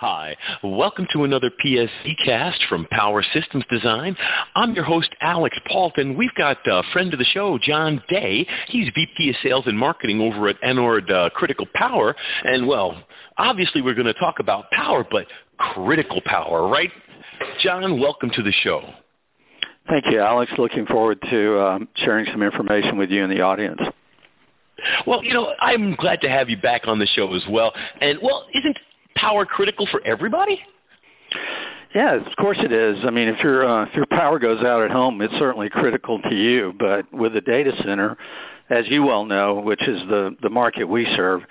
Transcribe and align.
Hi, 0.00 0.34
welcome 0.64 1.06
to 1.12 1.24
another 1.24 1.50
PSE 1.62 2.16
cast 2.24 2.64
from 2.70 2.86
Power 2.86 3.22
Systems 3.34 3.64
Design. 3.70 4.16
I'm 4.54 4.72
your 4.72 4.84
host, 4.84 5.10
Alex 5.20 5.58
Paulton. 5.70 6.16
We've 6.16 6.34
got 6.38 6.56
a 6.66 6.82
friend 6.94 7.12
of 7.12 7.18
the 7.18 7.26
show, 7.26 7.58
John 7.58 8.02
Day. 8.08 8.46
He's 8.68 8.88
VP 8.94 9.28
of 9.28 9.36
Sales 9.42 9.64
and 9.66 9.78
Marketing 9.78 10.22
over 10.22 10.48
at 10.48 10.58
Anord 10.62 11.10
uh, 11.10 11.28
Critical 11.28 11.66
Power. 11.74 12.16
And, 12.44 12.66
well, 12.66 12.96
obviously 13.36 13.82
we're 13.82 13.92
going 13.92 14.06
to 14.06 14.14
talk 14.14 14.38
about 14.38 14.70
power, 14.70 15.04
but 15.10 15.26
critical 15.58 16.22
power, 16.24 16.66
right? 16.66 16.90
John, 17.62 18.00
welcome 18.00 18.30
to 18.30 18.42
the 18.42 18.52
show. 18.52 18.80
Thank 19.86 20.06
you, 20.10 20.18
Alex. 20.18 20.50
Looking 20.56 20.86
forward 20.86 21.18
to 21.28 21.60
um, 21.60 21.88
sharing 21.96 22.24
some 22.32 22.42
information 22.42 22.96
with 22.96 23.10
you 23.10 23.22
and 23.22 23.30
the 23.30 23.42
audience. 23.42 23.82
Well, 25.06 25.22
you 25.22 25.34
know, 25.34 25.52
I'm 25.60 25.94
glad 25.96 26.22
to 26.22 26.30
have 26.30 26.48
you 26.48 26.56
back 26.56 26.86
on 26.86 26.98
the 26.98 27.06
show 27.06 27.34
as 27.34 27.42
well. 27.50 27.74
And, 28.00 28.18
well, 28.22 28.46
isn't 28.54 28.78
power 29.20 29.44
critical 29.44 29.86
for 29.90 30.00
everybody? 30.04 30.60
Yeah, 31.94 32.14
of 32.14 32.36
course 32.36 32.58
it 32.60 32.72
is. 32.72 32.98
I 33.04 33.10
mean, 33.10 33.28
if 33.28 33.42
your 33.42 33.68
uh, 33.68 33.84
if 33.84 33.94
your 33.94 34.06
power 34.06 34.38
goes 34.38 34.62
out 34.64 34.82
at 34.82 34.90
home, 34.90 35.20
it's 35.22 35.34
certainly 35.38 35.68
critical 35.68 36.20
to 36.22 36.34
you. 36.34 36.72
But 36.78 37.12
with 37.12 37.34
a 37.34 37.40
data 37.40 37.72
center, 37.84 38.16
as 38.70 38.84
you 38.88 39.02
well 39.02 39.24
know, 39.24 39.60
which 39.60 39.86
is 39.88 40.00
the 40.08 40.36
the 40.40 40.50
market 40.50 40.84
we 40.84 41.04
serve, 41.16 41.42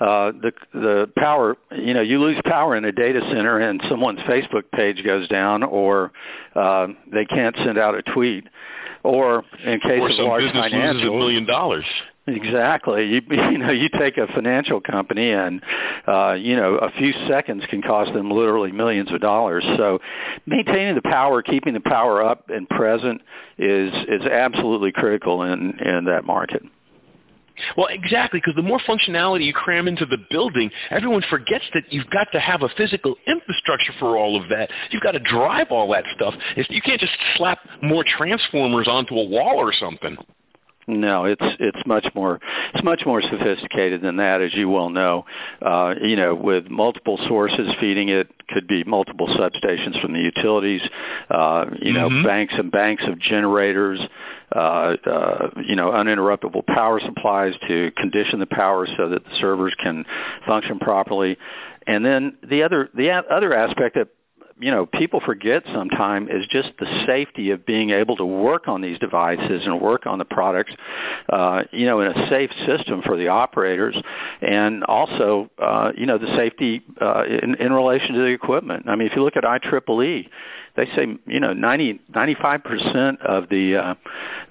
uh, 0.00 0.32
the 0.32 0.52
the 0.72 1.10
power 1.16 1.56
you 1.76 1.92
know 1.92 2.00
you 2.00 2.18
lose 2.18 2.40
power 2.46 2.74
in 2.74 2.86
a 2.86 2.92
data 2.92 3.20
center 3.28 3.58
and 3.58 3.82
someone's 3.90 4.20
Facebook 4.20 4.64
page 4.74 5.04
goes 5.04 5.28
down, 5.28 5.62
or 5.62 6.10
uh, 6.54 6.86
they 7.12 7.26
can't 7.26 7.54
send 7.56 7.76
out 7.76 7.94
a 7.94 8.02
tweet, 8.14 8.48
or 9.02 9.44
in 9.62 9.78
case 9.80 10.00
or 10.00 10.08
of 10.10 10.18
large 10.20 10.44
business 10.44 10.72
financials, 10.72 10.94
loses 10.94 11.08
a 11.08 11.12
million 11.12 11.46
dollars. 11.46 11.84
Exactly. 12.36 13.06
You, 13.06 13.22
you 13.30 13.58
know, 13.58 13.70
you 13.70 13.88
take 13.98 14.16
a 14.16 14.26
financial 14.28 14.80
company, 14.80 15.30
and 15.30 15.62
uh, 16.06 16.32
you 16.32 16.56
know, 16.56 16.76
a 16.76 16.90
few 16.92 17.12
seconds 17.28 17.64
can 17.68 17.82
cost 17.82 18.12
them 18.12 18.30
literally 18.30 18.72
millions 18.72 19.12
of 19.12 19.20
dollars. 19.20 19.64
So, 19.76 19.98
maintaining 20.46 20.94
the 20.94 21.02
power, 21.02 21.42
keeping 21.42 21.74
the 21.74 21.80
power 21.80 22.24
up 22.24 22.48
and 22.48 22.68
present, 22.68 23.22
is 23.58 23.92
is 24.08 24.22
absolutely 24.22 24.92
critical 24.92 25.42
in 25.42 25.78
in 25.80 26.04
that 26.06 26.24
market. 26.24 26.62
Well, 27.76 27.88
exactly, 27.90 28.40
because 28.40 28.56
the 28.56 28.62
more 28.62 28.80
functionality 28.80 29.44
you 29.44 29.52
cram 29.52 29.86
into 29.86 30.06
the 30.06 30.18
building, 30.30 30.70
everyone 30.90 31.22
forgets 31.28 31.64
that 31.74 31.84
you've 31.90 32.08
got 32.10 32.28
to 32.32 32.40
have 32.40 32.62
a 32.62 32.68
physical 32.76 33.14
infrastructure 33.26 33.92
for 33.98 34.16
all 34.16 34.40
of 34.40 34.48
that. 34.48 34.70
You've 34.90 35.02
got 35.02 35.12
to 35.12 35.20
drive 35.20 35.66
all 35.70 35.90
that 35.92 36.04
stuff. 36.14 36.34
You 36.56 36.80
can't 36.80 37.00
just 37.00 37.12
slap 37.36 37.60
more 37.82 38.04
transformers 38.04 38.88
onto 38.88 39.14
a 39.14 39.24
wall 39.24 39.56
or 39.58 39.72
something. 39.72 40.16
No, 40.88 41.26
it's 41.26 41.44
it's 41.60 41.86
much 41.86 42.06
more 42.14 42.40
it's 42.74 42.82
much 42.82 43.02
more 43.06 43.22
sophisticated 43.22 44.02
than 44.02 44.16
that, 44.16 44.40
as 44.40 44.52
you 44.54 44.68
well 44.68 44.90
know. 44.90 45.24
Uh, 45.60 45.94
you 46.02 46.16
know, 46.16 46.34
with 46.34 46.68
multiple 46.68 47.18
sources 47.28 47.68
feeding 47.78 48.08
it, 48.08 48.28
could 48.48 48.66
be 48.66 48.82
multiple 48.84 49.28
substations 49.28 50.00
from 50.00 50.12
the 50.12 50.18
utilities. 50.18 50.82
Uh, 51.30 51.66
you 51.80 51.92
know, 51.92 52.08
Mhm. 52.08 52.24
banks 52.24 52.54
and 52.58 52.70
banks 52.72 53.04
of 53.06 53.18
generators. 53.18 54.00
Uh, 54.54 54.96
uh, 55.06 55.50
you 55.64 55.76
know, 55.76 55.90
uninterruptible 55.92 56.66
power 56.66 57.00
supplies 57.00 57.54
to 57.68 57.90
condition 57.92 58.38
the 58.38 58.46
power 58.46 58.86
so 58.98 59.08
that 59.08 59.24
the 59.24 59.34
servers 59.36 59.74
can 59.76 60.04
function 60.46 60.78
properly. 60.78 61.38
And 61.86 62.04
then 62.04 62.36
the 62.42 62.62
other 62.64 62.90
the 62.92 63.08
a- 63.08 63.24
other 63.30 63.54
aspect 63.54 63.94
that 63.94 64.08
you 64.62 64.70
know 64.70 64.86
people 64.86 65.20
forget 65.20 65.64
sometime 65.74 66.28
is 66.28 66.46
just 66.48 66.70
the 66.78 67.04
safety 67.06 67.50
of 67.50 67.66
being 67.66 67.90
able 67.90 68.16
to 68.16 68.24
work 68.24 68.68
on 68.68 68.80
these 68.80 68.98
devices 68.98 69.62
and 69.66 69.80
work 69.80 70.06
on 70.06 70.18
the 70.18 70.24
products 70.24 70.72
uh, 71.28 71.62
you 71.72 71.84
know 71.84 72.00
in 72.00 72.08
a 72.08 72.28
safe 72.30 72.50
system 72.66 73.02
for 73.02 73.16
the 73.16 73.28
operators 73.28 74.00
and 74.40 74.84
also 74.84 75.50
uh, 75.58 75.90
you 75.96 76.06
know 76.06 76.16
the 76.16 76.34
safety 76.36 76.82
uh, 77.00 77.24
in, 77.24 77.56
in 77.56 77.72
relation 77.72 78.14
to 78.14 78.20
the 78.20 78.26
equipment. 78.26 78.88
I 78.88 78.96
mean 78.96 79.08
if 79.08 79.16
you 79.16 79.22
look 79.22 79.36
at 79.36 79.44
IEEE 79.44 80.28
they 80.76 80.86
say 80.96 81.06
you 81.26 81.40
know 81.40 81.52
90 81.52 82.00
95% 82.12 83.20
of 83.20 83.48
the 83.48 83.76
uh, 83.76 83.94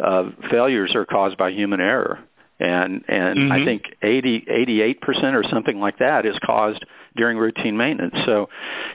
uh, 0.04 0.32
failures 0.50 0.94
are 0.94 1.06
caused 1.06 1.38
by 1.38 1.52
human 1.52 1.80
error 1.80 2.20
and 2.62 3.04
and 3.08 3.38
Mhm. 3.38 3.52
I 3.52 3.66
think 3.66 3.96
80 4.02 4.46
88% 4.48 5.36
or 5.36 5.44
something 5.44 5.80
like 5.80 5.98
that 5.98 6.26
is 6.26 6.38
caused 6.40 6.86
during 7.16 7.38
routine 7.38 7.76
maintenance. 7.76 8.16
So, 8.26 8.50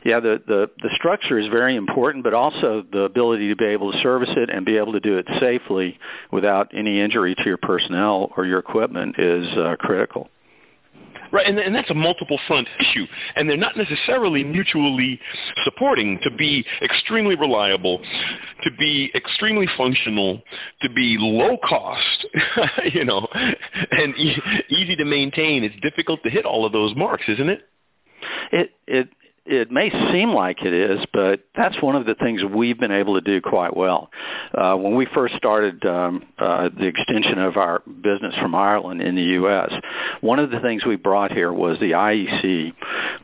yeah, 0.05 0.21
the 0.21 0.41
the 0.47 0.71
the 0.83 0.91
structure 0.95 1.39
is 1.39 1.49
very 1.49 1.75
important, 1.75 2.25
but 2.25 2.33
also 2.33 2.85
the 2.91 3.03
ability 3.03 3.49
to 3.49 3.57
be 3.57 3.67
able 3.67 3.93
to 3.93 3.99
service 3.99 4.31
it 4.37 4.49
and 4.51 4.65
be 4.65 4.79
able 4.79 4.93
to 4.93 5.01
do 5.01 5.19
it 5.19 5.27
safely 5.41 5.99
without 6.31 6.71
any 6.73 7.01
injury 7.01 7.35
to 7.35 7.45
your 7.45 7.59
personnel 7.59 8.33
or 8.37 8.47
your 8.47 8.59
equipment 8.59 9.19
is 9.19 9.47
uh, 9.57 9.77
critical. 9.79 10.31
Right, 11.33 11.47
and, 11.47 11.59
and 11.59 11.75
that's 11.75 11.91
a 11.91 11.95
multiple 11.95 12.39
front 12.47 12.69
issue, 12.81 13.07
and 13.35 13.49
they're 13.49 13.57
not 13.57 13.77
necessarily 13.77 14.45
mutually 14.45 15.21
supporting 15.65 16.19
to 16.23 16.31
be 16.31 16.65
extremely 16.83 17.35
reliable, 17.35 18.01
to 18.63 18.71
be 18.79 19.11
extremely 19.15 19.67
functional, 19.77 20.43
to 20.83 20.91
be 20.91 21.17
low 21.19 21.57
cost, 21.59 22.27
you 22.93 23.05
know, 23.05 23.27
and 23.91 24.17
e- 24.17 24.41
easy 24.71 24.97
to 24.97 25.05
maintain. 25.05 25.65
It's 25.65 25.79
difficult 25.81 26.23
to 26.25 26.31
hit 26.31 26.45
all 26.45 26.65
of 26.65 26.73
those 26.73 26.95
marks, 26.97 27.25
isn't 27.29 27.49
it? 27.49 27.63
It 28.53 28.71
it 28.87 29.09
it 29.47 29.71
may 29.71 29.91
seem 30.13 30.33
like 30.33 30.63
it 30.63 30.73
is, 30.73 31.05
but 31.13 31.41
that's 31.55 31.81
one 31.81 31.95
of 31.95 32.07
the 32.07 32.15
things 32.15 32.43
we've 32.45 32.79
been 32.79 32.93
able 32.93 33.15
to 33.15 33.21
do 33.21 33.41
quite 33.41 33.77
well. 33.77 34.11
Uh, 34.53 34.75
when 34.77 34.95
we 34.97 35.07
first 35.07 35.35
started 35.37 35.85
um, 35.87 36.25
uh, 36.39 36.69
the 36.77 36.87
extension 36.87 37.39
of 37.39 37.57
our 37.57 37.81
business 37.81 38.35
from 38.41 38.55
Ireland 38.55 39.03
in 39.03 39.15
the 39.15 39.23
U.S., 39.23 39.73
one 40.21 40.39
of 40.39 40.51
the 40.51 40.61
things 40.61 40.85
we 40.85 40.97
brought 40.97 41.33
here 41.33 41.53
was 41.53 41.79
the 41.79 41.93
IEC, 41.93 42.73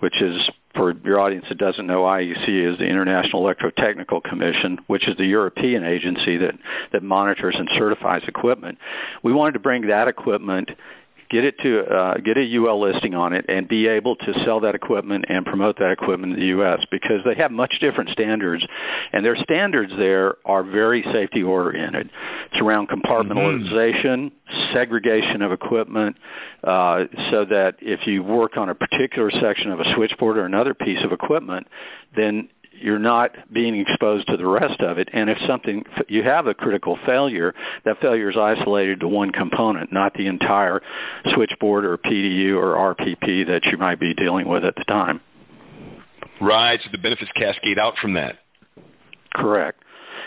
which 0.01 0.21
is 0.23 0.49
for 0.75 0.95
your 1.05 1.21
audience 1.21 1.45
that 1.49 1.59
doesn't 1.59 1.87
know, 1.87 2.03
IEC 2.03 2.73
is 2.73 2.79
the 2.79 2.87
International 2.87 3.43
Electrotechnical 3.43 4.23
Commission, 4.23 4.79
which 4.87 5.07
is 5.07 5.17
the 5.19 5.27
European 5.27 5.85
agency 5.85 6.39
that, 6.39 6.55
that 6.93 7.03
monitors 7.03 7.55
and 7.59 7.69
certifies 7.77 8.23
equipment. 8.27 8.79
We 9.23 9.33
wanted 9.33 9.53
to 9.53 9.59
bring 9.59 9.89
that 9.89 10.09
equipment 10.09 10.71
get 11.33 11.45
it 11.45 11.59
to 11.61 11.81
uh, 11.81 12.19
get 12.19 12.37
a 12.37 12.57
UL 12.57 12.81
listing 12.81 13.15
on 13.15 13.33
it 13.33 13.47
and 13.49 13.67
be 13.67 13.89
able 13.89 14.15
to 14.17 14.45
sell 14.45 14.61
that 14.61 14.75
equipment 14.75 15.25
and 15.29 15.47
promote 15.47 15.79
that 15.79 15.91
equipment 15.91 16.35
in 16.35 16.39
the 16.39 16.47
U.S. 16.47 16.85
because 16.91 17.21
they 17.25 17.35
have 17.35 17.51
much 17.51 17.75
different 17.81 18.11
standards, 18.11 18.65
and 19.13 19.25
their 19.25 19.37
standards 19.37 19.93
there 19.97 20.37
are 20.45 20.63
very 20.63 21.03
safety 21.11 21.43
oriented. 21.43 22.11
It's 22.53 22.61
around 22.61 22.91
compartmentalization, 22.91 24.31
segregation 24.75 25.41
of 25.41 25.53
equipment, 25.53 26.17
uh, 26.63 27.05
so 27.31 27.47
that 27.47 27.77
if 27.81 28.07
you 28.07 28.23
work 28.23 28.59
on 28.59 28.69
a 28.69 28.75
particular 28.75 29.31
section 29.31 29.73
of 29.73 29.81
a 29.81 29.95
switchboard 29.95 30.37
or 30.37 30.45
another 30.45 30.75
piece 30.75 31.03
of 31.03 31.13
equipment, 31.13 31.67
then 32.15 32.49
you're 32.81 32.99
not 32.99 33.35
being 33.53 33.79
exposed 33.79 34.27
to 34.29 34.37
the 34.37 34.47
rest 34.47 34.81
of 34.81 34.99
it. 34.99 35.09
And 35.13 35.31
if 35.31 35.39
something 35.47 35.85
you 36.09 36.23
have 36.23 36.47
a 36.47 36.55
critical 36.55 36.99
failure, 37.07 37.55
that 37.85 38.01
failure 38.01 38.31
is 38.31 38.37
isolated 38.37 39.01
to 39.01 39.09
one 39.09 39.31
component, 39.31 39.93
not 39.93 40.15
the 40.15 40.27
entire 40.27 40.81
switchboard 41.35 41.85
or 41.85 41.99
PDU 41.99 42.57
or 42.57 42.95
RPP 42.95 43.47
that 43.47 43.65
you 43.67 43.79
might 43.79 44.01
be 44.01 44.15
dealing 44.15 44.49
with 44.49 44.65
at 44.65 44.75
the 44.77 44.85
time. 44.85 45.21
Right, 46.41 46.81
so 46.83 46.89
the 46.91 46.99
benefits 46.99 47.31
cascade 47.37 47.79
out 47.79 47.95
from 48.01 48.15
that. 48.15 48.39
Correct. 49.35 49.83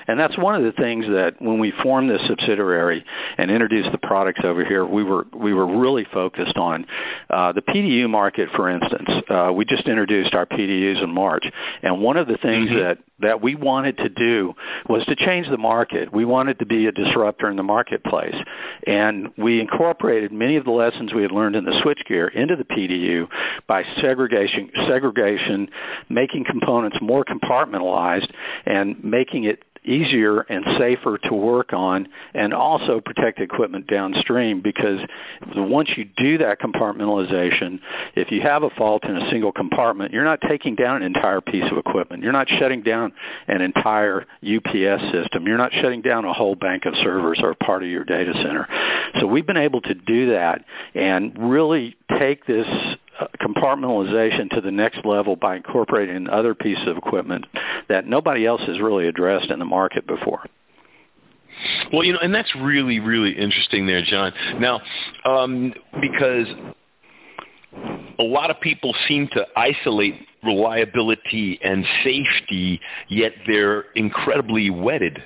And 0.08 0.20
that's 0.20 0.38
one 0.38 0.56
of 0.56 0.64
the 0.64 0.72
things 0.72 1.06
that 1.08 1.42
when 1.42 1.60
we 1.60 1.72
formed 1.84 2.10
this 2.10 2.22
subsidiary 2.28 3.04
and 3.38 3.52
introduced 3.52 3.92
the 3.92 3.98
products 3.98 4.42
over 4.44 4.64
here, 4.64 4.86
we 4.86 5.04
were 5.04 5.26
we 5.34 5.54
were 5.54 5.80
really 5.80 6.06
focused 6.14 6.58
on 6.58 6.86
uh, 7.30 7.52
the 7.54 7.62
PDU 7.62 8.10
market. 8.10 8.50
For 8.56 8.70
instance, 8.70 9.10
uh, 9.30 9.52
we 9.54 9.66
just 9.66 9.88
introduced 9.88 10.34
our 10.34 10.46
PDUs 10.46 11.04
in 11.04 11.14
March, 11.14 11.46
and 11.82 12.02
one 12.02 12.18
of 12.18 12.28
the 12.28 12.38
things 12.38 12.70
Mhm. 12.70 12.80
that 12.80 12.98
that 13.20 13.42
we 13.42 13.56
wanted 13.56 13.98
to 13.98 14.10
do 14.10 14.54
was 14.90 15.06
to 15.06 15.16
change 15.16 15.48
the 15.48 15.58
market. 15.58 16.12
We 16.12 16.26
wanted 16.26 16.60
to 16.60 16.66
be 16.66 16.88
a 16.88 16.92
disruptor 16.92 17.50
in 17.50 17.56
the 17.56 17.64
marketplace, 17.64 18.36
and 18.86 19.32
we 19.38 19.62
incorporated 19.62 20.32
many 20.34 20.58
of 20.58 20.66
the 20.66 20.72
lessons 20.72 21.14
we 21.14 21.22
had 21.22 21.32
learned 21.32 21.56
in 21.56 21.64
the 21.64 21.72
switchgear 21.72 22.34
into 22.34 22.56
the 22.56 22.66
PDU 22.66 23.28
by 23.68 23.84
segregation, 24.02 24.70
segregation, 24.88 25.70
making 26.10 26.44
components 26.44 26.98
more 27.02 27.24
compartmentalized, 27.24 28.30
and 28.66 29.02
making 29.04 29.46
it 29.46 29.64
easier 29.86 30.42
and 30.42 30.66
safer 30.78 31.18
to 31.18 31.34
work 31.34 31.74
on 31.74 32.08
and 32.34 32.54
also 32.54 33.02
protect 33.02 33.40
equipment 33.40 33.88
downstream 33.88 34.62
because 34.62 35.00
once 35.56 35.90
you 35.96 36.06
do 36.18 36.38
that 36.40 36.60
compartmentalization, 36.60 37.80
if 38.16 38.32
you 38.32 38.42
have 38.42 38.64
a 38.64 38.70
fault 38.72 39.04
in 39.06 39.16
a 39.16 39.30
single 39.30 39.52
compartment, 39.52 40.14
you're 40.14 40.24
not 40.24 40.40
taking 40.48 40.76
down 40.76 40.98
an 40.98 41.04
entire 41.04 41.42
piece 41.42 41.70
of 41.72 41.78
equipment. 41.78 42.24
You're 42.24 42.32
not 42.32 42.48
shutting 42.50 42.82
down 42.82 43.14
an 43.48 43.62
entire 43.62 44.26
UPS 44.44 45.12
system. 45.12 45.46
You're 45.48 45.58
not 45.58 45.72
shutting 45.74 46.02
down 46.02 46.26
a 46.26 46.34
whole 46.34 46.56
bank 46.56 46.86
of 46.86 46.94
servers 47.04 47.40
or 47.42 47.56
part 47.56 47.84
of 47.84 47.90
your 47.90 48.04
data 48.04 48.34
center. 48.34 48.68
So 49.20 49.28
we've 49.28 49.46
been 49.46 49.58
able 49.58 49.82
to 49.82 49.94
do 49.94 50.32
that 50.32 50.66
and 50.94 51.52
really 51.52 51.96
take 52.20 52.46
this 52.46 52.68
compartmentalization 53.42 54.50
to 54.52 54.62
the 54.62 54.72
next 54.72 55.06
level 55.06 55.36
by 55.36 55.56
incorporating 55.56 56.28
other 56.30 56.54
pieces 56.54 56.88
of 56.88 56.98
equipment 56.98 57.46
that 57.90 58.08
nobody 58.08 58.46
else 58.46 58.62
has 58.62 58.80
really 58.80 59.08
addressed 59.08 59.50
in 59.50 59.60
the 59.60 59.66
market 59.66 60.06
before. 60.08 60.46
Well, 61.94 62.04
you 62.04 62.14
know, 62.14 62.20
and 62.20 62.34
that's 62.34 62.54
really, 62.56 63.00
really 63.00 63.32
interesting 63.32 63.88
there, 63.88 64.04
John. 64.04 64.34
Now, 64.60 64.82
um, 65.26 65.74
because 66.02 66.48
a 68.20 68.24
lot 68.24 68.52
of 68.52 68.60
people 68.60 68.94
seem 69.08 69.28
to 69.30 69.46
isolate 69.56 70.16
reliability 70.44 71.60
and 71.64 71.86
safety, 72.04 72.80
yet 73.10 73.34
they're 73.48 73.86
incredibly 73.96 74.70
wedded. 74.70 75.22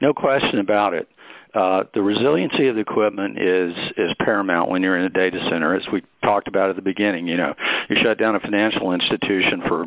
No 0.00 0.12
question 0.14 0.58
about 0.58 0.94
it. 0.94 1.08
Uh, 1.56 1.84
the 1.94 2.02
resiliency 2.02 2.68
of 2.68 2.74
the 2.74 2.82
equipment 2.82 3.38
is 3.40 3.72
is 3.96 4.12
paramount 4.20 4.68
when 4.68 4.82
you're 4.82 4.98
in 4.98 5.04
a 5.04 5.08
data 5.08 5.38
center. 5.48 5.74
As 5.74 5.82
we 5.90 6.02
talked 6.22 6.48
about 6.48 6.68
at 6.68 6.76
the 6.76 6.82
beginning, 6.82 7.26
you 7.26 7.38
know, 7.38 7.54
you 7.88 7.96
shut 8.02 8.18
down 8.18 8.36
a 8.36 8.40
financial 8.40 8.92
institution 8.92 9.62
for 9.66 9.86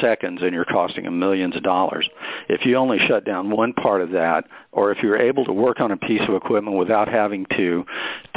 seconds 0.00 0.40
and 0.42 0.52
you're 0.52 0.64
costing 0.64 1.04
them 1.04 1.20
millions 1.20 1.54
of 1.54 1.62
dollars. 1.62 2.08
If 2.48 2.66
you 2.66 2.74
only 2.76 2.98
shut 3.06 3.24
down 3.24 3.50
one 3.50 3.72
part 3.72 4.00
of 4.00 4.10
that, 4.10 4.46
or 4.72 4.90
if 4.90 4.98
you're 5.00 5.18
able 5.18 5.44
to 5.44 5.52
work 5.52 5.78
on 5.78 5.92
a 5.92 5.96
piece 5.96 6.22
of 6.28 6.34
equipment 6.34 6.76
without 6.76 7.06
having 7.06 7.46
to 7.56 7.84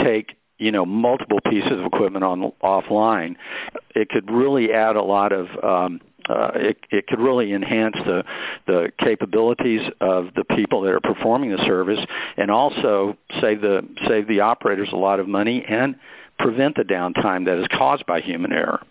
take 0.03 0.35
you 0.59 0.71
know 0.71 0.85
multiple 0.85 1.39
pieces 1.49 1.71
of 1.71 1.85
equipment 1.85 2.23
on 2.23 2.51
offline, 2.61 3.35
it 3.95 4.09
could 4.09 4.29
really 4.29 4.73
add 4.73 4.95
a 4.95 5.03
lot 5.03 5.31
of 5.31 5.47
um, 5.63 6.01
uh, 6.29 6.51
it, 6.55 6.77
it 6.91 7.07
could 7.07 7.19
really 7.19 7.53
enhance 7.53 7.95
the 8.05 8.23
the 8.67 8.91
capabilities 8.99 9.81
of 9.99 10.27
the 10.35 10.43
people 10.55 10.81
that 10.81 10.93
are 10.93 10.99
performing 10.99 11.51
the 11.51 11.63
service, 11.65 11.99
and 12.37 12.51
also 12.51 13.17
save 13.41 13.61
the 13.61 13.87
save 14.07 14.27
the 14.27 14.39
operators 14.39 14.89
a 14.93 14.97
lot 14.97 15.19
of 15.19 15.27
money 15.27 15.65
and 15.67 15.95
prevent 16.37 16.75
the 16.75 16.83
downtime 16.83 17.45
that 17.45 17.57
is 17.57 17.67
caused 17.77 18.05
by 18.05 18.21
human 18.21 18.53
error. 18.53 18.81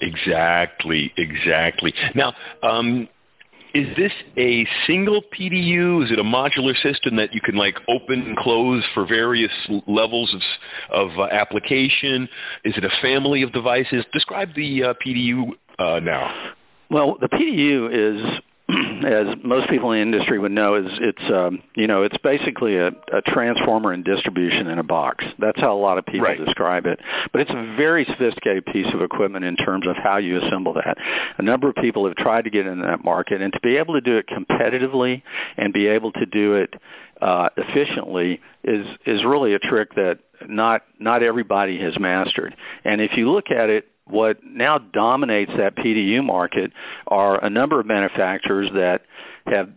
Exactly, 0.00 1.12
exactly. 1.16 1.94
Now, 2.14 2.34
um, 2.62 3.08
is 3.74 3.96
this 3.96 4.12
a 4.36 4.66
single 4.86 5.22
PDU? 5.22 6.04
Is 6.04 6.10
it 6.10 6.18
a 6.18 6.24
modular 6.24 6.76
system 6.82 7.16
that 7.16 7.32
you 7.32 7.40
can 7.40 7.54
like 7.54 7.76
open 7.88 8.22
and 8.22 8.36
close 8.36 8.84
for 8.92 9.06
various 9.06 9.52
levels 9.86 10.34
of, 10.34 11.10
of 11.10 11.18
uh, 11.18 11.22
application? 11.30 12.28
Is 12.64 12.76
it 12.76 12.84
a 12.84 12.90
family 13.00 13.42
of 13.42 13.52
devices? 13.52 14.04
Describe 14.12 14.54
the 14.54 14.84
uh, 14.84 14.94
PDU 15.04 15.52
uh, 15.82 16.00
now. 16.00 16.52
Well, 16.90 17.16
the 17.20 17.28
PDU 17.28 17.88
is 17.90 18.40
as 19.04 19.36
most 19.42 19.68
people 19.68 19.92
in 19.92 19.98
the 19.98 20.16
industry 20.16 20.38
would 20.38 20.52
know, 20.52 20.76
is 20.76 20.86
it's 21.00 21.32
um, 21.32 21.62
you 21.74 21.86
know 21.86 22.02
it's 22.02 22.16
basically 22.18 22.76
a, 22.76 22.88
a 22.88 23.20
transformer 23.26 23.92
and 23.92 24.04
distribution 24.04 24.68
in 24.68 24.78
a 24.78 24.82
box. 24.82 25.24
That's 25.38 25.60
how 25.60 25.76
a 25.76 25.80
lot 25.80 25.98
of 25.98 26.06
people 26.06 26.26
right. 26.26 26.42
describe 26.42 26.86
it. 26.86 27.00
But 27.32 27.42
it's 27.42 27.50
a 27.50 27.76
very 27.76 28.04
sophisticated 28.04 28.66
piece 28.66 28.86
of 28.94 29.02
equipment 29.02 29.44
in 29.44 29.56
terms 29.56 29.86
of 29.86 29.96
how 29.96 30.18
you 30.18 30.40
assemble 30.40 30.74
that. 30.74 30.96
A 31.38 31.42
number 31.42 31.68
of 31.68 31.74
people 31.76 32.06
have 32.06 32.14
tried 32.16 32.42
to 32.42 32.50
get 32.50 32.66
into 32.66 32.84
that 32.86 33.04
market, 33.04 33.42
and 33.42 33.52
to 33.52 33.60
be 33.60 33.76
able 33.76 33.94
to 33.94 34.00
do 34.00 34.16
it 34.16 34.26
competitively 34.28 35.22
and 35.56 35.72
be 35.72 35.86
able 35.88 36.12
to 36.12 36.26
do 36.26 36.54
it 36.54 36.74
uh, 37.20 37.48
efficiently 37.56 38.40
is 38.64 38.86
is 39.06 39.24
really 39.24 39.54
a 39.54 39.58
trick 39.58 39.94
that 39.96 40.18
not 40.48 40.82
not 40.98 41.22
everybody 41.22 41.78
has 41.80 41.98
mastered. 41.98 42.54
And 42.84 43.00
if 43.00 43.16
you 43.16 43.30
look 43.30 43.50
at 43.50 43.70
it 43.70 43.88
what 44.06 44.38
now 44.44 44.78
dominates 44.78 45.52
that 45.56 45.76
PDU 45.76 46.24
market 46.24 46.72
are 47.06 47.42
a 47.44 47.50
number 47.50 47.80
of 47.80 47.86
manufacturers 47.86 48.68
that 48.74 49.02
have 49.46 49.70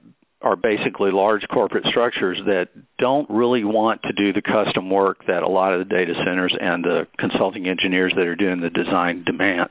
are 0.45 0.55
basically 0.55 1.09
large 1.09 1.47
corporate 1.47 1.85
structures 1.87 2.39
that 2.45 2.69
don't 2.99 3.27
really 3.31 3.63
want 3.63 4.01
to 4.03 4.13
do 4.13 4.31
the 4.31 4.43
custom 4.43 4.91
work 4.91 5.25
that 5.25 5.41
a 5.41 5.47
lot 5.47 5.73
of 5.73 5.79
the 5.79 5.85
data 5.85 6.13
centers 6.23 6.55
and 6.61 6.83
the 6.83 7.07
consulting 7.17 7.67
engineers 7.67 8.13
that 8.15 8.27
are 8.27 8.35
doing 8.35 8.61
the 8.61 8.69
design 8.69 9.23
demand. 9.23 9.69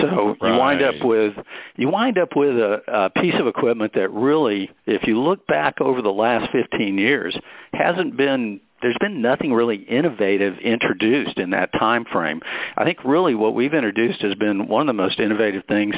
So 0.00 0.36
right. 0.40 0.52
you 0.52 0.58
wind 0.58 0.82
up 0.82 1.04
with 1.04 1.34
you 1.76 1.88
wind 1.88 2.18
up 2.18 2.34
with 2.34 2.56
a, 2.56 2.82
a 2.88 3.10
piece 3.10 3.34
of 3.38 3.46
equipment 3.46 3.92
that 3.94 4.10
really, 4.10 4.70
if 4.84 5.06
you 5.06 5.22
look 5.22 5.46
back 5.46 5.80
over 5.80 6.02
the 6.02 6.12
last 6.12 6.50
15 6.50 6.98
years, 6.98 7.38
hasn't 7.72 8.16
been 8.16 8.60
there's 8.84 8.98
been 9.00 9.22
nothing 9.22 9.54
really 9.54 9.76
innovative 9.76 10.58
introduced 10.58 11.38
in 11.38 11.50
that 11.50 11.72
time 11.72 12.04
frame. 12.04 12.42
I 12.76 12.84
think 12.84 13.02
really 13.02 13.34
what 13.34 13.54
we've 13.54 13.72
introduced 13.72 14.20
has 14.20 14.34
been 14.34 14.68
one 14.68 14.82
of 14.82 14.86
the 14.88 15.02
most 15.02 15.18
innovative 15.18 15.64
things 15.66 15.94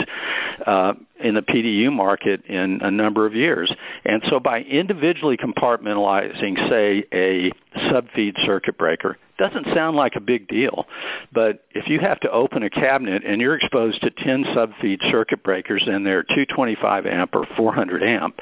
uh, 0.65 0.93
in 1.21 1.35
the 1.35 1.43
PDU 1.43 1.93
market 1.93 2.45
in 2.47 2.81
a 2.83 2.91
number 2.91 3.27
of 3.27 3.35
years. 3.35 3.73
And 4.05 4.23
so 4.29 4.41
by 4.41 4.61
individually 4.61 5.37
compartmentalizing, 5.37 6.69
say, 6.69 7.05
a 7.13 7.51
subfeed 7.91 8.35
circuit 8.45 8.79
breaker, 8.79 9.17
doesn't 9.39 9.67
sound 9.75 9.97
like 9.97 10.17
a 10.17 10.21
big 10.21 10.49
deal, 10.49 10.87
but 11.33 11.65
if 11.73 11.89
you 11.89 12.01
have 12.01 12.19
to 12.21 12.31
open 12.31 12.63
a 12.63 12.71
cabinet 12.71 13.23
and 13.25 13.41
you're 13.41 13.57
exposed 13.57 14.01
to 14.01 14.11
10 14.11 14.45
subfeed 14.45 15.11
circuit 15.11 15.43
breakers 15.43 15.83
and 15.87 16.07
they're 16.07 16.23
225 16.23 17.07
amp 17.07 17.35
or 17.35 17.47
400 17.57 18.03
amp, 18.03 18.41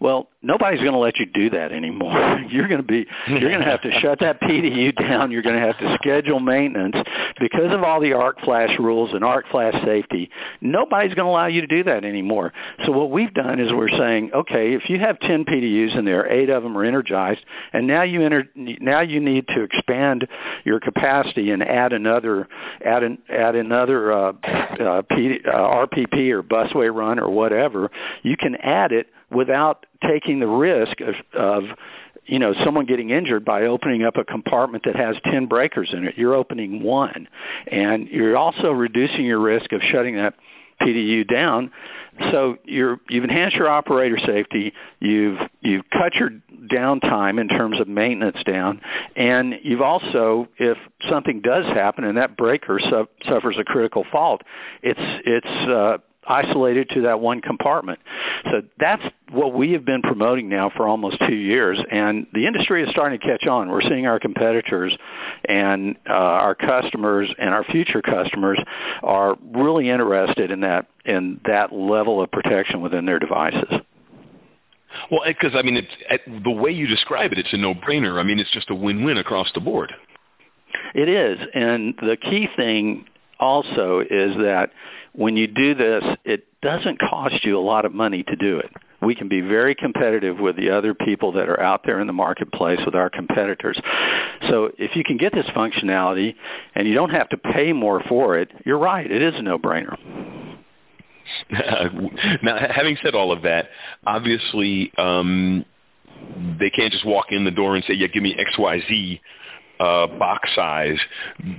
well, 0.00 0.28
nobody's 0.42 0.80
going 0.80 0.92
to 0.92 0.98
let 0.98 1.18
you 1.18 1.26
do 1.26 1.50
that 1.50 1.72
anymore. 1.72 2.38
You're 2.50 2.68
going 2.68 2.80
to 2.80 2.86
be 2.86 3.06
you're 3.26 3.50
going 3.50 3.60
to 3.60 3.66
have 3.66 3.82
to 3.82 3.90
shut 4.00 4.20
that 4.20 4.40
PDU 4.42 4.96
down. 4.96 5.30
You're 5.30 5.42
going 5.42 5.60
to 5.60 5.66
have 5.66 5.78
to 5.78 5.94
schedule 5.96 6.40
maintenance 6.40 6.96
because 7.40 7.72
of 7.72 7.82
all 7.82 8.00
the 8.00 8.12
arc 8.12 8.40
flash 8.40 8.70
rules 8.78 9.10
and 9.12 9.24
arc 9.24 9.48
flash 9.50 9.74
safety. 9.84 10.30
Nobody's 10.60 11.14
going 11.14 11.26
to 11.26 11.30
allow 11.30 11.46
you 11.46 11.60
to 11.60 11.66
do 11.66 11.84
that 11.84 12.04
anymore. 12.08 12.52
So 12.84 12.92
what 12.92 13.10
we've 13.10 13.32
done 13.32 13.60
is 13.60 13.72
we're 13.72 13.88
saying, 13.88 14.32
okay, 14.34 14.74
if 14.74 14.88
you 14.88 14.98
have 14.98 15.18
10 15.20 15.44
PDUs 15.44 15.96
and 15.96 16.06
there 16.06 16.30
8 16.30 16.50
of 16.50 16.62
them 16.62 16.76
are 16.76 16.84
energized 16.84 17.40
and 17.72 17.86
now 17.86 18.02
you 18.02 18.22
enter, 18.22 18.48
now 18.54 19.00
you 19.00 19.20
need 19.20 19.46
to 19.48 19.62
expand 19.62 20.26
your 20.64 20.80
capacity 20.80 21.50
and 21.50 21.62
add 21.62 21.92
another 21.92 22.48
add 22.84 23.02
an, 23.02 23.18
add 23.28 23.54
another 23.54 24.12
uh, 24.12 24.32
uh, 24.42 25.02
P, 25.02 25.40
uh, 25.46 25.86
RPP 25.86 26.30
or 26.30 26.42
busway 26.42 26.92
run 26.94 27.18
or 27.18 27.30
whatever, 27.30 27.90
you 28.22 28.36
can 28.36 28.56
add 28.56 28.92
it 28.92 29.08
without 29.30 29.86
taking 30.06 30.40
the 30.40 30.46
risk 30.46 31.00
of, 31.00 31.14
of 31.34 31.64
you 32.28 32.38
know 32.38 32.54
someone 32.64 32.86
getting 32.86 33.10
injured 33.10 33.44
by 33.44 33.62
opening 33.62 34.04
up 34.04 34.16
a 34.16 34.24
compartment 34.24 34.84
that 34.84 34.96
has 34.96 35.16
10 35.24 35.46
breakers 35.46 35.90
in 35.92 36.04
it 36.04 36.16
you're 36.16 36.34
opening 36.34 36.82
one 36.82 37.28
and 37.66 38.08
you're 38.08 38.36
also 38.36 38.70
reducing 38.70 39.24
your 39.24 39.40
risk 39.40 39.72
of 39.72 39.80
shutting 39.82 40.16
that 40.16 40.34
PDU 40.80 41.28
down. 41.28 41.70
So 42.32 42.56
you're, 42.64 42.98
you've 43.08 43.24
enhanced 43.24 43.56
your 43.56 43.68
operator 43.68 44.18
safety, 44.18 44.72
you've, 45.00 45.38
you've 45.60 45.84
cut 45.90 46.14
your 46.14 46.30
downtime 46.66 47.40
in 47.40 47.48
terms 47.48 47.80
of 47.80 47.86
maintenance 47.86 48.38
down, 48.44 48.80
and 49.14 49.54
you've 49.62 49.80
also, 49.80 50.48
if 50.58 50.76
something 51.08 51.40
does 51.40 51.64
happen 51.66 52.04
and 52.04 52.16
that 52.18 52.36
breaker 52.36 52.80
su- 52.80 53.08
suffers 53.28 53.56
a 53.58 53.64
critical 53.64 54.04
fault, 54.10 54.42
it's, 54.82 54.98
it's 55.24 55.70
uh, 55.70 55.98
isolated 56.28 56.90
to 56.90 57.02
that 57.02 57.20
one 57.20 57.40
compartment. 57.40 57.98
So 58.44 58.62
that's 58.78 59.02
what 59.30 59.54
we 59.54 59.72
have 59.72 59.84
been 59.84 60.02
promoting 60.02 60.48
now 60.48 60.70
for 60.76 60.86
almost 60.86 61.18
two 61.26 61.34
years, 61.34 61.78
and 61.90 62.26
the 62.32 62.46
industry 62.46 62.82
is 62.82 62.90
starting 62.90 63.18
to 63.18 63.26
catch 63.26 63.46
on. 63.46 63.70
We're 63.70 63.82
seeing 63.82 64.06
our 64.06 64.20
competitors 64.20 64.96
and 65.48 65.96
uh, 66.08 66.12
our 66.12 66.54
customers 66.54 67.32
and 67.38 67.50
our 67.50 67.64
future 67.64 68.02
customers 68.02 68.58
are 69.02 69.36
really 69.52 69.90
interested 69.90 70.50
in 70.50 70.60
that 70.60 70.86
in 71.04 71.40
that 71.46 71.72
level 71.72 72.20
of 72.20 72.30
protection 72.30 72.80
within 72.80 73.06
their 73.06 73.18
devices. 73.18 73.72
Well, 75.10 75.20
because 75.26 75.52
I 75.54 75.62
mean, 75.62 75.76
it's 75.76 76.44
the 76.44 76.50
way 76.50 76.70
you 76.70 76.86
describe 76.86 77.32
it, 77.32 77.38
it's 77.38 77.52
a 77.52 77.56
no-brainer. 77.56 78.20
I 78.20 78.22
mean, 78.22 78.38
it's 78.38 78.50
just 78.50 78.70
a 78.70 78.74
win-win 78.74 79.18
across 79.18 79.50
the 79.54 79.60
board. 79.60 79.92
It 80.94 81.08
is, 81.08 81.38
and 81.54 81.94
the 82.00 82.16
key 82.16 82.48
thing 82.56 83.06
also 83.40 84.00
is 84.00 84.36
that 84.36 84.70
when 85.18 85.36
you 85.36 85.48
do 85.48 85.74
this, 85.74 86.04
it 86.24 86.46
doesn't 86.62 87.00
cost 87.00 87.44
you 87.44 87.58
a 87.58 87.60
lot 87.60 87.84
of 87.84 87.92
money 87.92 88.22
to 88.22 88.36
do 88.36 88.58
it. 88.58 88.70
We 89.02 89.16
can 89.16 89.28
be 89.28 89.40
very 89.40 89.74
competitive 89.74 90.38
with 90.38 90.56
the 90.56 90.70
other 90.70 90.94
people 90.94 91.32
that 91.32 91.48
are 91.48 91.60
out 91.60 91.82
there 91.84 91.98
in 91.98 92.06
the 92.06 92.12
marketplace 92.12 92.78
with 92.84 92.94
our 92.94 93.10
competitors. 93.10 93.76
So 94.48 94.70
if 94.78 94.94
you 94.94 95.02
can 95.02 95.16
get 95.16 95.32
this 95.32 95.46
functionality 95.46 96.36
and 96.76 96.86
you 96.86 96.94
don't 96.94 97.10
have 97.10 97.28
to 97.30 97.36
pay 97.36 97.72
more 97.72 98.00
for 98.08 98.38
it, 98.38 98.52
you're 98.64 98.78
right, 98.78 99.10
it 99.10 99.20
is 99.20 99.34
a 99.34 99.42
no-brainer. 99.42 99.96
now, 101.50 102.56
having 102.70 102.96
said 103.02 103.16
all 103.16 103.32
of 103.32 103.42
that, 103.42 103.70
obviously 104.06 104.92
um, 104.98 105.64
they 106.60 106.70
can't 106.70 106.92
just 106.92 107.04
walk 107.04 107.26
in 107.30 107.44
the 107.44 107.50
door 107.50 107.74
and 107.74 107.84
say, 107.86 107.94
"Yeah, 107.94 108.06
give 108.06 108.22
me 108.22 108.34
X, 108.38 108.56
Y, 108.56 108.80
Z." 108.88 109.20
uh, 109.80 110.06
box 110.06 110.54
size. 110.54 110.98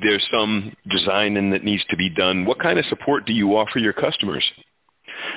There's 0.02 0.26
some 0.32 0.76
designing 0.90 1.52
that 1.52 1.64
needs 1.64 1.84
to 1.90 1.98
be 1.98 2.10
done. 2.10 2.46
What 2.46 2.60
kind 2.60 2.80
of 2.80 2.86
support 2.86 3.26
do 3.26 3.34
you 3.34 3.58
offer 3.58 3.80
your 3.80 3.94
customers? 3.94 4.44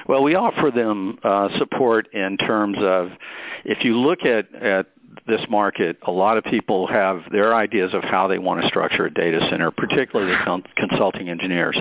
Well, 0.06 0.22
we 0.22 0.34
offer 0.34 0.70
them 0.70 1.18
uh, 1.22 1.48
support 1.58 2.12
in 2.12 2.36
terms 2.36 2.78
of 2.80 3.10
if 3.64 3.84
you 3.84 3.98
look 3.98 4.24
at, 4.24 4.54
at 4.54 4.86
this 5.26 5.40
market, 5.48 5.98
a 6.06 6.10
lot 6.10 6.38
of 6.38 6.44
people 6.44 6.86
have 6.86 7.22
their 7.30 7.54
ideas 7.54 7.92
of 7.94 8.02
how 8.02 8.28
they 8.28 8.38
want 8.38 8.62
to 8.62 8.68
structure 8.68 9.06
a 9.06 9.12
data 9.12 9.46
center, 9.50 9.70
particularly 9.70 10.32
the 10.32 10.62
consulting 10.76 11.28
engineers. 11.28 11.80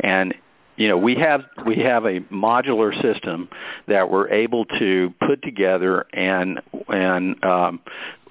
And 0.00 0.34
you 0.82 0.88
know 0.88 0.98
we 0.98 1.14
have 1.14 1.44
we 1.64 1.76
have 1.76 2.04
a 2.06 2.18
modular 2.22 2.92
system 3.00 3.48
that 3.86 4.10
we're 4.10 4.28
able 4.30 4.64
to 4.64 5.14
put 5.24 5.40
together 5.40 6.06
and 6.12 6.60
and 6.88 7.44
um, 7.44 7.80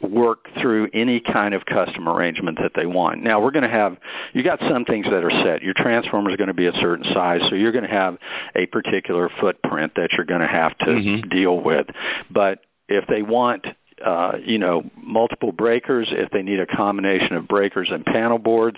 work 0.01 0.49
through 0.59 0.89
any 0.93 1.21
kind 1.21 1.53
of 1.53 1.65
custom 1.65 2.09
arrangement 2.09 2.57
that 2.61 2.71
they 2.75 2.85
want. 2.85 3.23
Now 3.23 3.41
we're 3.41 3.51
going 3.51 3.63
to 3.63 3.69
have 3.69 3.95
you 4.33 4.43
got 4.43 4.59
some 4.69 4.83
things 4.83 5.05
that 5.05 5.23
are 5.23 5.31
set. 5.45 5.61
Your 5.61 5.73
transformer 5.73 6.29
is 6.29 6.35
going 6.35 6.49
to 6.49 6.53
be 6.53 6.65
a 6.65 6.73
certain 6.73 7.05
size, 7.13 7.39
so 7.49 7.55
you're 7.55 7.71
going 7.71 7.87
to 7.87 7.89
have 7.89 8.17
a 8.53 8.65
particular 8.65 9.29
footprint 9.39 9.93
that 9.95 10.11
you're 10.11 10.25
going 10.25 10.41
to 10.41 10.47
have 10.47 10.77
to 10.79 10.87
mm-hmm. 10.87 11.29
deal 11.29 11.57
with. 11.57 11.87
But 12.29 12.59
if 12.89 13.07
they 13.07 13.21
want 13.21 13.65
uh, 14.05 14.33
you 14.43 14.57
know, 14.57 14.83
multiple 14.95 15.51
breakers, 15.51 16.07
if 16.11 16.29
they 16.31 16.41
need 16.41 16.59
a 16.59 16.65
combination 16.65 17.35
of 17.35 17.47
breakers 17.47 17.89
and 17.91 18.05
panel 18.05 18.37
boards, 18.37 18.77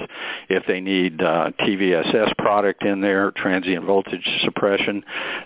if 0.50 0.66
they 0.68 0.80
need 0.80 1.22
uh, 1.22 1.52
TVSS 1.60 2.38
product 2.38 2.84
in 2.84 3.02
there, 3.02 3.32
transient 3.32 3.86
voltage 3.86 4.28
suppression, 4.44 5.04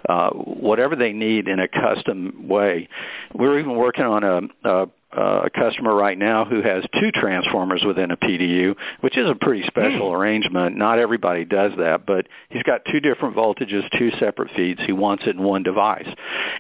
uh, 0.08 0.30
whatever 0.32 0.96
they 0.96 1.14
need 1.14 1.48
in 1.48 1.60
a 1.60 1.68
custom 1.68 2.48
way. 2.48 2.90
We're 3.34 3.60
even 3.60 3.76
working 3.76 4.06
on 4.06 4.24
a, 4.24 4.70
a 4.70 4.88
uh, 5.16 5.44
a 5.46 5.50
customer 5.50 5.96
right 5.96 6.18
now 6.18 6.44
who 6.44 6.62
has 6.62 6.84
two 7.00 7.12
transformers 7.12 7.84
within 7.86 8.12
a 8.12 8.18
PDU, 8.18 8.76
which 9.00 9.18
is 9.18 9.30
a 9.30 9.36
pretty 9.36 9.66
special 9.66 10.12
mm. 10.12 10.14
arrangement. 10.14 10.76
Not 10.76 11.00
everybody 11.00 11.46
does 11.46 11.72
that, 11.78 12.06
but 12.06 12.28
he's 12.50 12.64
got 12.64 12.82
two 12.92 13.00
different 13.00 13.36
voltages, 13.36 13.88
two 13.98 14.12
separate 14.20 14.52
feeds. 14.56 14.82
He 14.86 14.92
wants 14.92 15.24
it 15.26 15.38
in 15.38 15.44
one 15.44 15.64
device, 15.64 16.08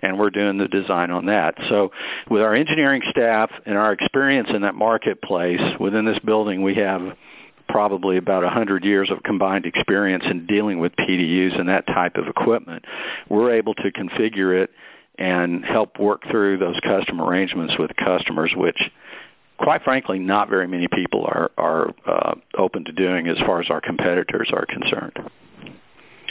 and 0.02 0.18
we're 0.18 0.30
doing 0.30 0.58
the 0.58 0.70
design 0.70 1.12
on 1.12 1.26
that. 1.26 1.56
So 1.68 1.92
with 2.30 2.42
our 2.42 2.54
engineering 2.56 3.02
staff 3.10 3.52
and 3.66 3.78
our 3.78 3.92
experience 3.92 4.50
in 4.54 4.62
that 4.62 4.76
marketplace 4.76 5.62
within 5.80 6.06
this 6.06 6.20
building, 6.20 6.64
we 6.64 6.76
have 6.76 7.02
probably 7.68 8.16
about 8.16 8.44
100 8.44 8.86
years 8.86 9.12
of 9.12 9.22
combined 9.24 9.66
experience 9.66 10.24
in 10.26 10.46
dealing 10.46 10.80
with 10.80 10.96
PDUs 10.96 11.60
and 11.60 11.68
that 11.68 11.86
type 11.88 12.16
of 12.16 12.28
equipment. 12.28 12.86
We're 13.30 13.52
able 13.52 13.74
to 13.76 13.92
configure 13.92 14.64
it 14.64 14.70
and 15.18 15.66
help 15.66 16.00
work 16.00 16.22
through 16.30 16.58
those 16.58 16.80
custom 16.84 17.22
arrangements 17.22 17.74
with 17.80 17.92
customers, 17.96 18.52
which 18.56 18.78
quite 19.58 19.84
frankly 19.84 20.20
not 20.20 20.50
very 20.50 20.68
many 20.68 20.88
people 20.88 21.26
are, 21.26 21.52
are 21.58 21.94
uh, 22.06 22.36
open 22.58 22.86
to 22.86 22.92
doing 22.92 23.28
as 23.28 23.38
far 23.40 23.62
as 23.62 23.70
our 23.70 23.82
competitors 23.82 24.50
are 24.54 24.66
concerned. 24.66 25.18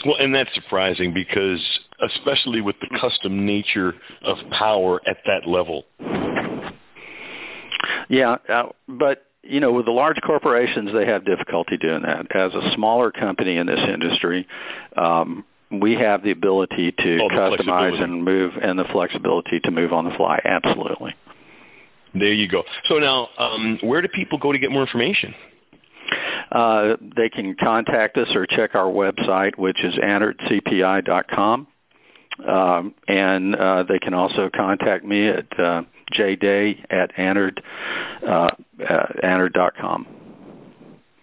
Well, 0.05 0.17
and 0.21 0.35
that's 0.35 0.55
surprising 0.55 1.13
because 1.15 1.61
especially 2.01 2.61
with 2.61 2.77
the 2.81 2.99
custom 3.01 3.47
nature 3.47 3.95
of 4.23 4.37
power 4.51 5.01
at 5.07 5.17
that 5.27 5.49
level. 5.49 5.85
Yeah, 8.09 8.37
uh, 8.49 8.69
but 8.87 9.25
you 9.43 9.61
know, 9.61 9.73
with 9.73 9.87
the 9.87 9.93
large 9.93 10.21
corporations, 10.25 10.91
they 10.93 11.07
have 11.07 11.25
difficulty 11.25 11.77
doing 11.77 12.03
that. 12.03 12.35
As 12.35 12.53
a 12.55 12.73
smaller 12.75 13.11
company 13.11 13.57
in 13.57 13.67
this 13.67 13.81
industry, 13.81 14.47
um, 14.97 15.45
we 15.71 15.95
have 15.95 16.23
the 16.23 16.31
ability 16.31 16.93
to 16.93 17.19
oh, 17.23 17.29
customize 17.29 18.01
and 18.03 18.25
move 18.25 18.53
and 18.61 18.79
the 18.79 18.85
flexibility 18.93 19.61
to 19.61 19.71
move 19.71 19.93
on 19.93 20.05
the 20.05 20.13
fly. 20.17 20.41
Absolutely. 20.45 21.15
There 22.15 22.33
you 22.33 22.49
go. 22.49 22.63
So 22.89 22.99
now, 22.99 23.29
um, 23.39 23.79
where 23.83 24.01
do 24.01 24.09
people 24.09 24.39
go 24.39 24.53
to 24.53 24.59
get 24.59 24.71
more 24.71 24.83
information? 24.83 25.35
Uh, 26.51 26.97
they 27.17 27.29
can 27.29 27.57
contact 27.57 28.17
us 28.17 28.29
or 28.35 28.47
check 28.47 28.75
our 28.75 28.91
website, 28.91 29.59
which 29.59 29.83
is 29.83 29.95
anordcpi.com. 29.97 31.67
Um, 32.47 32.95
and 33.09 33.57
uh, 33.57 33.83
they 33.85 33.99
can 33.99 34.15
also 34.15 34.51
contact 34.55 35.05
me 35.05 35.29
at 35.29 35.59
uh, 35.59 35.83
jday 36.13 36.85
at 36.91 37.15
anord, 37.17 37.59
uh, 38.27 38.51
uh, 38.89 39.07
anord.com. 39.25 40.07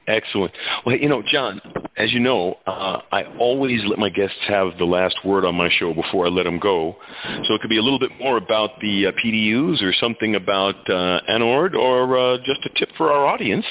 Excellent. 0.07 0.51
Well, 0.85 0.97
you 0.97 1.07
know, 1.07 1.23
John, 1.25 1.61
as 1.95 2.11
you 2.11 2.19
know, 2.19 2.57
uh, 2.67 2.99
I 3.11 3.23
always 3.39 3.81
let 3.85 3.99
my 3.99 4.09
guests 4.09 4.35
have 4.47 4.77
the 4.77 4.85
last 4.85 5.15
word 5.23 5.45
on 5.45 5.55
my 5.55 5.69
show 5.69 5.93
before 5.93 6.25
I 6.25 6.29
let 6.29 6.43
them 6.43 6.59
go. 6.59 6.97
So 7.45 7.53
it 7.53 7.61
could 7.61 7.69
be 7.69 7.77
a 7.77 7.81
little 7.81 7.99
bit 7.99 8.11
more 8.19 8.37
about 8.37 8.71
the 8.81 9.07
uh, 9.07 9.11
PDUs 9.23 9.81
or 9.81 9.93
something 9.93 10.35
about 10.35 10.75
uh, 10.89 11.21
or 11.29 12.17
uh, 12.17 12.37
just 12.39 12.65
a 12.65 12.69
tip 12.77 12.89
for 12.97 13.11
our 13.11 13.25
audience. 13.25 13.65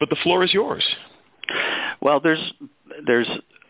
But 0.00 0.10
the 0.10 0.16
floor 0.22 0.42
is 0.42 0.52
yours. 0.52 0.84
Well, 2.00 2.20
there's 2.20 2.52
there's 3.06 3.28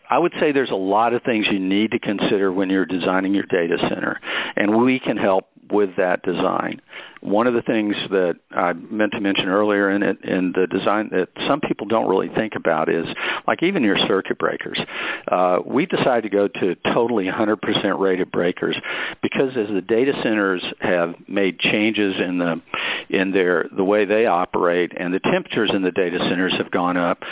I 0.09 0.17
would 0.17 0.33
say 0.39 0.51
there's 0.51 0.71
a 0.71 0.75
lot 0.75 1.13
of 1.13 1.23
things 1.23 1.45
you 1.51 1.59
need 1.59 1.91
to 1.91 1.99
consider 1.99 2.51
when 2.51 2.69
you're 2.69 2.85
designing 2.85 3.33
your 3.33 3.43
data 3.43 3.77
center, 3.79 4.19
and 4.55 4.83
we 4.83 4.99
can 4.99 5.17
help 5.17 5.49
with 5.71 5.95
that 5.97 6.23
design. 6.23 6.81
One 7.21 7.47
of 7.47 7.53
the 7.53 7.61
things 7.61 7.95
that 8.11 8.35
I 8.51 8.73
meant 8.73 9.13
to 9.13 9.19
mention 9.19 9.47
earlier 9.47 9.89
in 9.89 10.03
it 10.03 10.23
in 10.23 10.53
the 10.53 10.67
design 10.67 11.09
that 11.11 11.29
some 11.47 11.61
people 11.61 11.87
don't 11.87 12.07
really 12.07 12.29
think 12.29 12.53
about 12.55 12.89
is 12.89 13.05
like 13.47 13.63
even 13.63 13.83
your 13.83 13.97
circuit 14.07 14.37
breakers. 14.37 14.79
Uh, 15.27 15.59
we 15.65 15.85
decided 15.85 16.23
to 16.23 16.29
go 16.29 16.47
to 16.47 16.75
totally 16.93 17.25
100% 17.25 17.99
rated 17.99 18.31
breakers 18.31 18.75
because 19.21 19.57
as 19.57 19.67
the 19.67 19.81
data 19.81 20.13
centers 20.23 20.63
have 20.79 21.15
made 21.27 21.59
changes 21.59 22.15
in 22.19 22.37
the 22.37 22.61
in 23.09 23.31
their 23.31 23.67
the 23.75 23.83
way 23.83 24.05
they 24.05 24.25
operate 24.25 24.91
and 24.95 25.13
the 25.13 25.19
temperatures 25.19 25.71
in 25.73 25.81
the 25.81 25.91
data 25.91 26.19
centers 26.19 26.53
have 26.53 26.71
gone 26.71 26.97
up, 26.97 27.23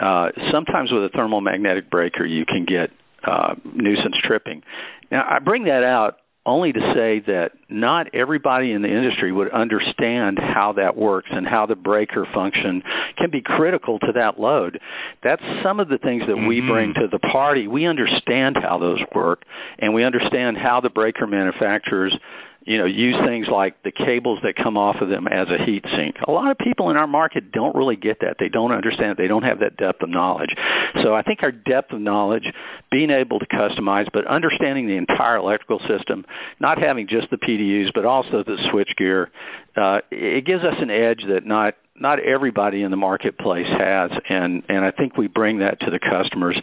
uh, 0.00 0.30
sometimes 0.50 0.90
with 0.90 1.04
a 1.04 1.08
thermomagnetic 1.10 1.90
breaker 1.90 2.24
you 2.24 2.44
can 2.44 2.64
get 2.64 2.90
uh, 3.24 3.54
nuisance 3.64 4.16
tripping. 4.22 4.62
Now 5.10 5.26
I 5.28 5.38
bring 5.38 5.64
that 5.64 5.84
out 5.84 6.18
only 6.50 6.72
to 6.72 6.94
say 6.94 7.20
that 7.20 7.52
not 7.68 8.14
everybody 8.14 8.72
in 8.72 8.82
the 8.82 8.88
industry 8.88 9.30
would 9.30 9.50
understand 9.50 10.38
how 10.38 10.72
that 10.72 10.96
works 10.96 11.28
and 11.30 11.46
how 11.46 11.64
the 11.66 11.76
breaker 11.76 12.26
function 12.34 12.82
can 13.16 13.30
be 13.30 13.40
critical 13.40 13.98
to 14.00 14.12
that 14.12 14.40
load. 14.40 14.80
That's 15.22 15.42
some 15.62 15.80
of 15.80 15.88
the 15.88 15.98
things 15.98 16.22
that 16.26 16.36
mm-hmm. 16.36 16.46
we 16.46 16.60
bring 16.60 16.94
to 16.94 17.08
the 17.10 17.20
party. 17.20 17.68
We 17.68 17.86
understand 17.86 18.56
how 18.56 18.78
those 18.78 19.00
work 19.14 19.44
and 19.78 19.94
we 19.94 20.02
understand 20.02 20.58
how 20.58 20.80
the 20.80 20.90
breaker 20.90 21.26
manufacturers 21.26 22.16
you 22.62 22.76
know, 22.76 22.84
use 22.84 23.16
things 23.24 23.48
like 23.48 23.82
the 23.82 23.90
cables 23.90 24.40
that 24.42 24.54
come 24.54 24.76
off 24.76 24.96
of 25.00 25.08
them 25.08 25.26
as 25.26 25.48
a 25.48 25.64
heat 25.64 25.84
sink. 25.96 26.16
A 26.26 26.30
lot 26.30 26.50
of 26.50 26.58
people 26.58 26.90
in 26.90 26.96
our 26.96 27.06
market 27.06 27.52
don't 27.52 27.74
really 27.74 27.96
get 27.96 28.20
that. 28.20 28.36
They 28.38 28.50
don't 28.50 28.70
understand 28.70 29.12
it. 29.12 29.16
They 29.18 29.28
don't 29.28 29.44
have 29.44 29.60
that 29.60 29.76
depth 29.76 30.02
of 30.02 30.10
knowledge. 30.10 30.54
So 31.02 31.14
I 31.14 31.22
think 31.22 31.42
our 31.42 31.52
depth 31.52 31.92
of 31.92 32.00
knowledge, 32.00 32.52
being 32.90 33.10
able 33.10 33.38
to 33.38 33.46
customize, 33.46 34.08
but 34.12 34.26
understanding 34.26 34.86
the 34.86 34.96
entire 34.96 35.36
electrical 35.36 35.80
system, 35.88 36.26
not 36.58 36.78
having 36.78 37.06
just 37.06 37.30
the 37.30 37.38
PDUs, 37.38 37.92
but 37.94 38.04
also 38.04 38.44
the 38.44 38.56
switchgear, 38.72 39.28
uh, 39.76 40.00
it 40.10 40.44
gives 40.44 40.62
us 40.62 40.76
an 40.80 40.90
edge 40.90 41.24
that 41.28 41.46
not 41.46 41.76
not 42.00 42.18
everybody 42.18 42.82
in 42.82 42.90
the 42.90 42.96
marketplace 42.96 43.68
has, 43.68 44.10
and 44.28 44.62
and 44.68 44.84
I 44.84 44.90
think 44.90 45.16
we 45.16 45.28
bring 45.28 45.58
that 45.58 45.80
to 45.80 45.90
the 45.90 45.98
customers 45.98 46.60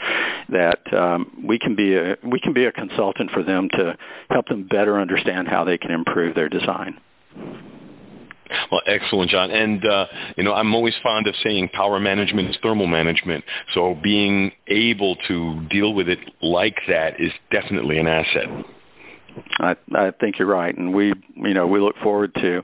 that 0.49 0.81
um, 0.93 1.43
we 1.45 1.59
can 1.59 1.75
be 1.75 1.95
a 1.95 2.17
we 2.23 2.39
can 2.39 2.53
be 2.53 2.65
a 2.65 2.71
consultant 2.71 3.31
for 3.31 3.43
them 3.43 3.69
to 3.69 3.97
help 4.29 4.47
them 4.47 4.67
better 4.67 4.99
understand 4.99 5.47
how 5.47 5.63
they 5.63 5.77
can 5.77 5.91
improve 5.91 6.35
their 6.35 6.49
design. 6.49 6.99
Well, 8.71 8.81
excellent, 8.85 9.29
John. 9.29 9.51
And 9.51 9.85
uh, 9.85 10.07
you 10.35 10.43
know, 10.43 10.53
I'm 10.53 10.73
always 10.73 10.95
fond 11.03 11.27
of 11.27 11.35
saying 11.43 11.69
power 11.69 11.99
management 11.99 12.49
is 12.49 12.57
thermal 12.61 12.87
management. 12.87 13.43
So 13.73 13.95
being 14.01 14.51
able 14.67 15.17
to 15.27 15.67
deal 15.69 15.93
with 15.93 16.09
it 16.09 16.19
like 16.41 16.77
that 16.87 17.19
is 17.19 17.31
definitely 17.51 17.99
an 17.99 18.07
asset. 18.07 18.47
I, 19.59 19.75
I 19.93 20.11
think 20.11 20.39
you're 20.39 20.47
right, 20.47 20.75
and 20.75 20.93
we, 20.93 21.13
you 21.35 21.53
know, 21.53 21.67
we 21.67 21.79
look 21.79 21.97
forward 21.97 22.33
to 22.35 22.63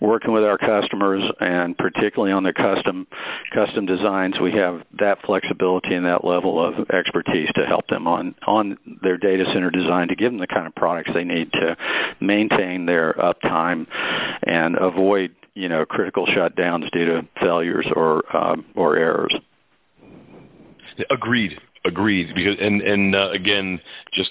working 0.00 0.32
with 0.32 0.44
our 0.44 0.58
customers, 0.58 1.22
and 1.40 1.76
particularly 1.76 2.32
on 2.32 2.42
the 2.42 2.52
custom 2.52 3.06
custom 3.52 3.86
designs, 3.86 4.38
we 4.40 4.52
have 4.52 4.82
that 4.98 5.18
flexibility 5.24 5.94
and 5.94 6.06
that 6.06 6.24
level 6.24 6.64
of 6.64 6.90
expertise 6.90 7.50
to 7.54 7.66
help 7.66 7.86
them 7.88 8.06
on 8.06 8.34
on 8.46 8.78
their 9.02 9.16
data 9.16 9.44
center 9.52 9.70
design 9.70 10.08
to 10.08 10.16
give 10.16 10.32
them 10.32 10.40
the 10.40 10.46
kind 10.46 10.66
of 10.66 10.74
products 10.74 11.10
they 11.14 11.24
need 11.24 11.52
to 11.52 11.76
maintain 12.20 12.86
their 12.86 13.12
uptime 13.14 13.86
and 14.42 14.76
avoid, 14.76 15.34
you 15.54 15.68
know, 15.68 15.84
critical 15.84 16.26
shutdowns 16.26 16.90
due 16.90 17.06
to 17.06 17.28
failures 17.40 17.86
or 17.94 18.36
um, 18.36 18.64
or 18.74 18.96
errors. 18.96 19.34
Agreed. 21.10 21.60
Agreed. 21.84 22.34
Because 22.34 22.56
and 22.60 22.82
and 22.82 23.14
uh, 23.14 23.30
again, 23.30 23.80
just 24.12 24.30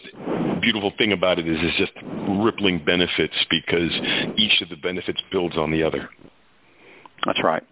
beautiful 0.62 0.91
thing 0.98 1.13
about 1.13 1.39
it 1.39 1.48
is 1.48 1.58
it's 1.62 1.77
just 1.77 1.94
rippling 2.27 2.84
benefits 2.86 3.34
because 3.50 3.91
each 4.38 4.62
of 4.62 4.70
the 4.70 4.75
benefits 4.75 5.22
builds 5.32 5.58
on 5.58 5.72
the 5.72 5.84
other. 5.84 6.10
That's 7.25 7.44
right. 7.44 7.63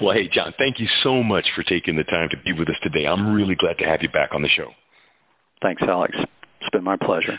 Well, 0.00 0.14
hey, 0.14 0.28
John, 0.28 0.52
thank 0.58 0.78
you 0.78 0.86
so 1.02 1.22
much 1.22 1.46
for 1.54 1.62
taking 1.62 1.96
the 1.96 2.04
time 2.04 2.28
to 2.30 2.36
be 2.44 2.52
with 2.52 2.68
us 2.68 2.76
today. 2.82 3.06
I'm 3.06 3.34
really 3.34 3.54
glad 3.54 3.78
to 3.78 3.84
have 3.84 4.02
you 4.02 4.10
back 4.10 4.30
on 4.32 4.42
the 4.42 4.48
show. 4.48 4.70
Thanks, 5.62 5.82
Alex. 5.82 6.14
It's 6.60 6.70
been 6.70 6.84
my 6.84 6.96
pleasure. 6.96 7.38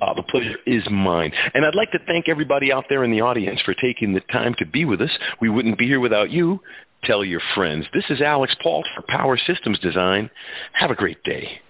Uh, 0.00 0.14
the 0.14 0.22
pleasure 0.22 0.56
is 0.66 0.82
mine. 0.90 1.32
And 1.54 1.64
I'd 1.64 1.74
like 1.74 1.90
to 1.92 1.98
thank 2.06 2.28
everybody 2.28 2.72
out 2.72 2.84
there 2.88 3.04
in 3.04 3.10
the 3.10 3.20
audience 3.20 3.60
for 3.62 3.74
taking 3.74 4.12
the 4.12 4.20
time 4.20 4.54
to 4.58 4.66
be 4.66 4.84
with 4.84 5.00
us. 5.00 5.10
We 5.40 5.48
wouldn't 5.48 5.78
be 5.78 5.86
here 5.86 6.00
without 6.00 6.30
you. 6.30 6.60
Tell 7.04 7.24
your 7.24 7.40
friends. 7.54 7.86
This 7.92 8.04
is 8.10 8.20
Alex 8.20 8.54
Pault 8.62 8.86
for 8.94 9.02
Power 9.02 9.36
Systems 9.36 9.78
Design. 9.78 10.30
Have 10.72 10.90
a 10.90 10.96
great 10.96 11.22
day. 11.24 11.60